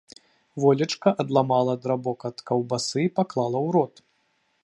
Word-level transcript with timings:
Волечка 0.61 1.09
адламала 1.23 1.75
драбок 1.83 2.19
ад 2.31 2.37
каўбасы 2.49 2.99
і 3.07 3.13
паклала 3.19 3.59
ў 3.67 3.75
рот. 3.77 3.93